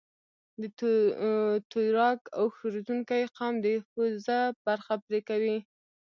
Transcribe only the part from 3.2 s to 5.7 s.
قوم د پوزه برخه پرې کوي.